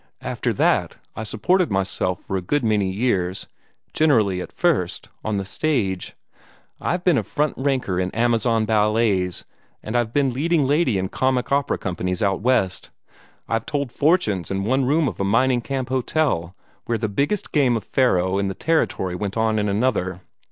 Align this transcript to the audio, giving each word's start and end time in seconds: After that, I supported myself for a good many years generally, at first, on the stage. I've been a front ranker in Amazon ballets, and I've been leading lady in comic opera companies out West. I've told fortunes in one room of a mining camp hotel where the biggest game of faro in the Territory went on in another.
After 0.23 0.51
that, 0.53 0.97
I 1.15 1.21
supported 1.21 1.69
myself 1.69 2.21
for 2.23 2.35
a 2.35 2.41
good 2.41 2.63
many 2.63 2.89
years 2.89 3.47
generally, 3.93 4.41
at 4.41 4.51
first, 4.51 5.09
on 5.23 5.37
the 5.37 5.45
stage. 5.45 6.15
I've 6.79 7.03
been 7.03 7.19
a 7.19 7.23
front 7.23 7.53
ranker 7.55 7.99
in 7.99 8.09
Amazon 8.09 8.65
ballets, 8.65 9.45
and 9.83 9.95
I've 9.95 10.11
been 10.11 10.33
leading 10.33 10.65
lady 10.65 10.97
in 10.97 11.09
comic 11.09 11.51
opera 11.51 11.77
companies 11.77 12.23
out 12.23 12.41
West. 12.41 12.89
I've 13.47 13.67
told 13.67 13.91
fortunes 13.91 14.49
in 14.49 14.63
one 14.63 14.85
room 14.85 15.07
of 15.07 15.19
a 15.19 15.23
mining 15.23 15.61
camp 15.61 15.89
hotel 15.89 16.55
where 16.85 16.97
the 16.97 17.07
biggest 17.07 17.51
game 17.51 17.77
of 17.77 17.83
faro 17.83 18.39
in 18.39 18.47
the 18.47 18.55
Territory 18.55 19.13
went 19.13 19.37
on 19.37 19.59
in 19.59 19.69
another. 19.69 20.21